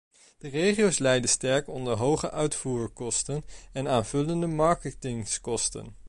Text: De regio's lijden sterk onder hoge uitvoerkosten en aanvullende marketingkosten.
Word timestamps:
De 0.37 0.49
regio's 0.49 0.99
lijden 0.99 1.29
sterk 1.29 1.67
onder 1.67 1.97
hoge 1.97 2.31
uitvoerkosten 2.31 3.45
en 3.71 3.87
aanvullende 3.87 4.47
marketingkosten. 4.47 5.95